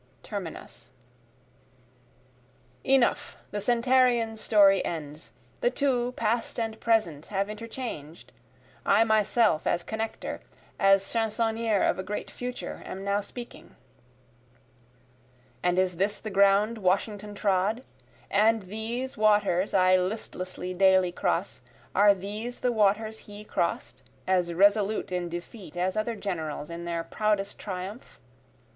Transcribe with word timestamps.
[Terminus] 0.23 0.89
Enough, 2.83 3.37
the 3.51 3.61
Centenarian's 3.61 4.41
story 4.41 4.83
ends, 4.83 5.31
The 5.59 5.69
two, 5.69 6.07
the 6.07 6.11
past 6.13 6.59
and 6.59 6.79
present, 6.79 7.27
have 7.27 7.51
interchanged, 7.51 8.31
I 8.83 9.03
myself 9.03 9.67
as 9.67 9.83
connecter, 9.83 10.39
as 10.79 11.03
chansonnier 11.13 11.83
of 11.87 11.99
a 11.99 12.03
great 12.03 12.31
future, 12.31 12.81
am 12.83 13.03
now 13.03 13.21
speaking. 13.21 13.75
And 15.61 15.77
is 15.77 15.97
this 15.97 16.19
the 16.19 16.31
ground 16.31 16.79
Washington 16.79 17.35
trod? 17.35 17.83
And 18.31 18.63
these 18.63 19.17
waters 19.17 19.75
I 19.75 19.97
listlessly 19.97 20.73
daily 20.73 21.11
cross, 21.11 21.61
are 21.93 22.15
these 22.15 22.61
the 22.61 22.71
waters 22.71 23.19
he 23.29 23.43
cross'd, 23.43 24.01
As 24.25 24.51
resolute 24.51 25.11
in 25.11 25.29
defeat 25.29 25.77
as 25.77 25.95
other 25.95 26.15
generals 26.15 26.71
in 26.71 26.85
their 26.85 27.03
proudest 27.03 27.59
triumphs? 27.59 28.17